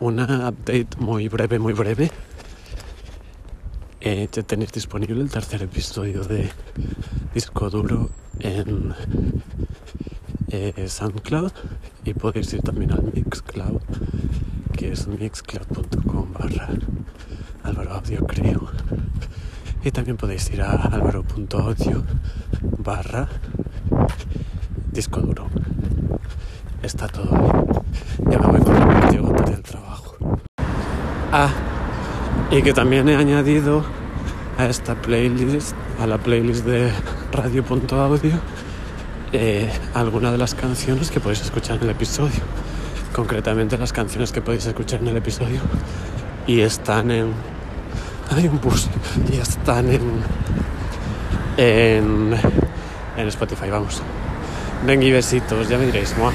una 0.00 0.48
update 0.48 0.96
muy 0.98 1.28
breve, 1.28 1.58
muy 1.58 1.72
breve. 1.72 2.10
Eh, 4.00 4.28
ya 4.30 4.42
tenéis 4.42 4.72
disponible 4.72 5.20
el 5.20 5.30
tercer 5.30 5.62
episodio 5.62 6.22
de 6.22 6.50
Disco 7.34 7.68
Duro 7.68 8.10
en 8.40 8.94
eh, 10.48 10.86
SoundCloud 10.88 11.52
y 12.04 12.14
podéis 12.14 12.52
ir 12.54 12.62
también 12.62 12.92
al 12.92 13.12
Mixcloud, 13.12 13.82
que 14.72 14.92
es 14.92 15.08
mixcloud.com 15.08 16.32
barra 16.32 16.68
Álvaro 17.64 17.94
Audio, 17.94 18.26
creo. 18.26 18.70
Y 19.84 19.90
también 19.90 20.16
podéis 20.16 20.48
ir 20.50 20.62
a 20.62 20.72
álvaro.audio 20.72 22.04
barra 22.78 23.28
disco 24.92 25.20
duro. 25.20 25.48
Está 26.82 27.08
todo 27.08 27.28
ahí. 27.36 28.27
Ah, 31.30 31.50
y 32.50 32.62
que 32.62 32.72
también 32.72 33.08
he 33.08 33.16
añadido 33.16 33.84
a 34.56 34.66
esta 34.66 34.94
playlist, 34.94 35.74
a 36.00 36.06
la 36.06 36.16
playlist 36.16 36.64
de 36.64 36.90
radio.audio, 37.32 38.32
eh, 39.32 39.70
algunas 39.92 40.32
de 40.32 40.38
las 40.38 40.54
canciones 40.54 41.10
que 41.10 41.20
podéis 41.20 41.42
escuchar 41.42 41.76
en 41.76 41.82
el 41.82 41.90
episodio. 41.90 42.40
Concretamente 43.12 43.76
las 43.76 43.92
canciones 43.92 44.32
que 44.32 44.40
podéis 44.40 44.64
escuchar 44.64 45.00
en 45.00 45.08
el 45.08 45.18
episodio. 45.18 45.60
Y 46.46 46.60
están 46.60 47.10
en... 47.10 47.32
Hay 48.34 48.48
un 48.48 48.58
bus. 48.60 48.88
Y 49.30 49.36
están 49.36 49.90
en... 49.90 50.02
En, 51.58 52.34
en 53.16 53.28
Spotify, 53.28 53.68
vamos. 53.68 54.00
Venga 54.86 55.04
y 55.04 55.12
besitos, 55.12 55.68
ya 55.68 55.76
me 55.76 55.86
diréis. 55.86 56.16
¡mua! 56.16 56.32